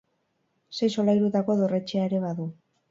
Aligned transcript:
Sei 0.79 0.89
solairutako 0.95 1.59
dorretxea 1.63 2.11
ere 2.11 2.25
badu. 2.27 2.53